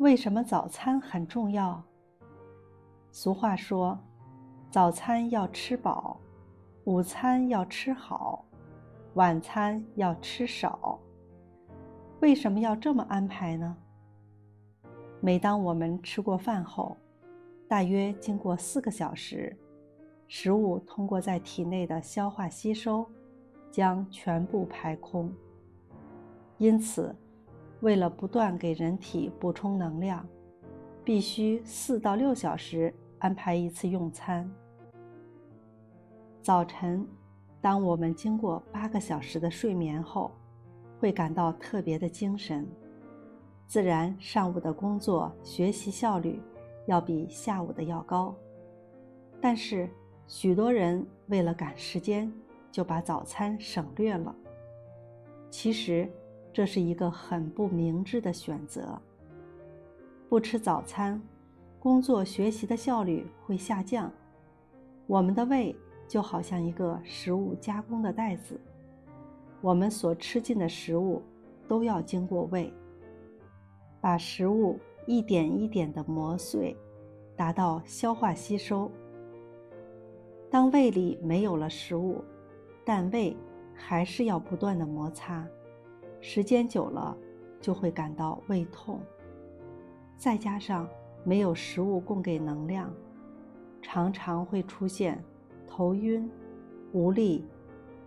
[0.00, 1.82] 为什么早餐很重要？
[3.12, 3.98] 俗话说
[4.72, 6.18] ：“早餐要吃饱，
[6.84, 8.42] 午餐要吃好，
[9.12, 10.98] 晚餐要吃少。”
[12.20, 13.76] 为什么要这么安排呢？
[15.20, 16.96] 每当我们吃过饭后，
[17.68, 19.54] 大约经过四个小时，
[20.28, 23.06] 食物通过在体内的消化吸收，
[23.70, 25.30] 将全部排空。
[26.56, 27.14] 因此，
[27.80, 30.26] 为了不断给人体补充能量，
[31.02, 34.50] 必须四到六小时安排一次用餐。
[36.42, 37.06] 早晨，
[37.60, 40.30] 当我们经过八个小时的睡眠后，
[40.98, 42.66] 会感到特别的精神，
[43.66, 46.38] 自然上午的工作学习效率
[46.86, 48.34] 要比下午的要高。
[49.40, 49.88] 但是，
[50.26, 52.30] 许多人为了赶时间，
[52.70, 54.34] 就把早餐省略了。
[55.48, 56.10] 其实，
[56.52, 59.00] 这是一个很不明智的选择。
[60.28, 61.20] 不吃早餐，
[61.78, 64.10] 工作学习的效率会下降。
[65.06, 65.74] 我们的胃
[66.06, 68.60] 就好像一个食物加工的袋子。
[69.60, 71.22] 我们所吃进的食物
[71.68, 72.72] 都要经过胃，
[74.00, 76.76] 把食物一点一点地磨碎，
[77.36, 78.90] 达到消化吸收。
[80.50, 82.24] 当胃里没有了食物，
[82.84, 83.36] 但胃
[83.74, 85.46] 还是要不断的摩擦，
[86.20, 87.16] 时间久了
[87.60, 89.00] 就会感到胃痛。
[90.16, 90.88] 再加上
[91.24, 92.92] 没有食物供给能量，
[93.82, 95.22] 常常会出现
[95.66, 96.30] 头晕、
[96.92, 97.44] 无力、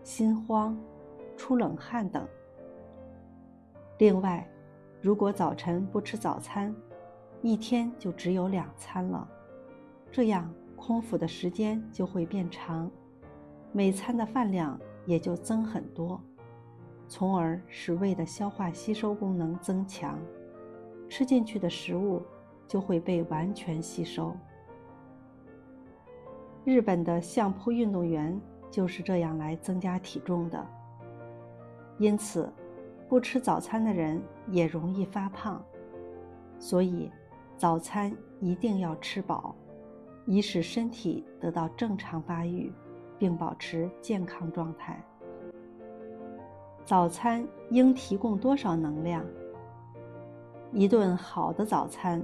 [0.04, 0.78] 心慌。
[1.36, 2.26] 出冷汗等。
[3.98, 4.48] 另外，
[5.02, 6.74] 如果早晨不吃早餐，
[7.42, 9.28] 一天就只有两餐了，
[10.12, 12.90] 这样空腹的时间就会变长，
[13.72, 16.22] 每餐的饭量也就增很多，
[17.16, 20.18] 从而使胃的消化吸收功能增强，
[21.08, 22.20] 吃进去的食物
[22.68, 24.36] 就会被完全吸收。
[26.66, 28.42] 日本的相扑运动员
[28.72, 30.66] 就是这样来增加体重的。
[32.00, 32.52] 因此，
[33.08, 35.64] 不吃早餐的人也容易发胖，
[36.58, 37.12] 所以
[37.56, 39.56] 早餐一定要吃饱，
[40.26, 42.74] 以使身体得到正常发育，
[43.20, 45.00] 并保持健康状态。
[46.86, 49.26] 早餐应提供多少能量？
[50.72, 52.22] 一顿好的早餐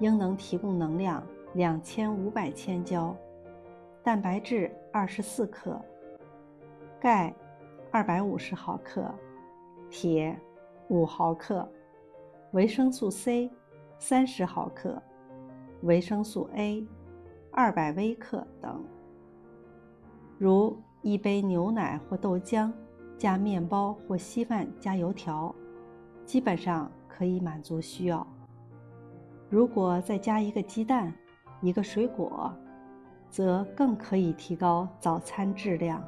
[0.00, 1.22] 应能提供能量
[1.54, 3.16] 两千五百千焦，
[4.02, 5.80] 蛋白质二十四克，
[7.00, 7.34] 钙。
[7.94, 9.04] 二百五十毫克，
[9.90, 10.34] 铁
[10.88, 11.68] 五毫克，
[12.52, 13.50] 维生素 C
[13.98, 14.96] 三十毫克，
[15.82, 16.88] 维生素 A
[17.50, 18.82] 二百微克等。
[20.38, 22.72] 如一杯牛奶或豆浆，
[23.22, 25.54] 加面包或稀饭加油条，
[26.26, 28.26] 基本上可以满足需要。
[29.48, 31.14] 如果再加一个鸡蛋，
[31.60, 32.52] 一个水果，
[33.30, 36.02] 则更可以提高早餐质量。